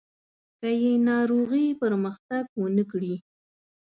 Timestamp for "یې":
0.81-0.93